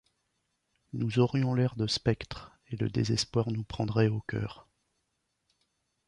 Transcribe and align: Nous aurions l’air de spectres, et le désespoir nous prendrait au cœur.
Nous 0.93 1.19
aurions 1.19 1.53
l’air 1.53 1.75
de 1.75 1.85
spectres, 1.85 2.57
et 2.69 2.75
le 2.75 2.89
désespoir 2.89 3.51
nous 3.51 3.63
prendrait 3.63 4.07
au 4.07 4.19
cœur. 4.21 4.67